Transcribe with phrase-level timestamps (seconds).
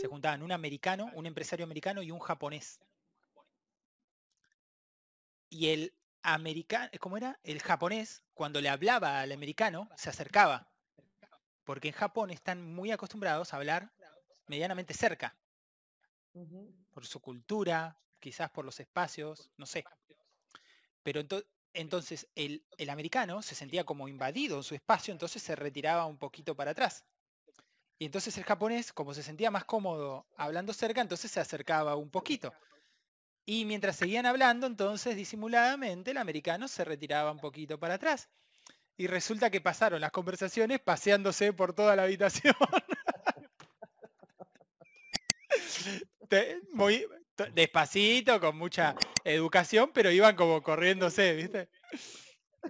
[0.00, 2.80] Se juntaban un americano, un empresario americano y un japonés.
[5.50, 5.92] Y el
[6.22, 7.38] americano, ¿cómo era?
[7.42, 10.70] El japonés, cuando le hablaba al americano, se acercaba.
[11.64, 13.92] Porque en Japón están muy acostumbrados a hablar
[14.46, 15.36] medianamente cerca.
[16.92, 19.84] Por su cultura, quizás por los espacios, no sé.
[21.02, 21.20] Pero
[21.74, 26.16] entonces el, el, americano se sentía como invadido en su espacio, entonces se retiraba un
[26.16, 27.04] poquito para atrás.
[28.00, 32.10] Y entonces el japonés, como se sentía más cómodo hablando cerca, entonces se acercaba un
[32.10, 32.50] poquito.
[33.44, 38.30] Y mientras seguían hablando, entonces disimuladamente el americano se retiraba un poquito para atrás.
[38.96, 42.54] Y resulta que pasaron las conversaciones paseándose por toda la habitación.
[46.72, 47.06] Muy
[47.52, 48.94] despacito, con mucha
[49.24, 51.68] educación, pero iban como corriéndose, ¿viste?